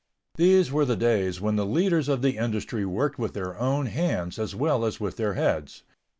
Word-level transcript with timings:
These 0.35 0.71
were 0.71 0.83
the 0.83 0.95
days 0.95 1.39
when 1.39 1.57
the 1.57 1.63
leaders 1.67 2.09
of 2.09 2.23
the 2.23 2.37
industry 2.37 2.87
worked 2.87 3.19
with 3.19 3.33
their 3.35 3.55
own 3.59 3.85
hands 3.85 4.39
as 4.39 4.55
well 4.55 4.83
as 4.83 4.99
with 4.99 5.17
their 5.17 5.35
heads. 5.35 5.83